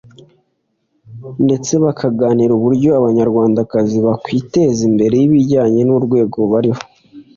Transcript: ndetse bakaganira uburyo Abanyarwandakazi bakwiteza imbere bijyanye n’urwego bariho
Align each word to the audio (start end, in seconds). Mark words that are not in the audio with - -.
ndetse 1.45 1.71
bakaganira 1.83 2.51
uburyo 2.55 2.89
Abanyarwandakazi 2.99 3.97
bakwiteza 4.05 4.79
imbere 4.89 5.15
bijyanye 5.31 5.81
n’urwego 5.83 6.37
bariho 6.51 6.81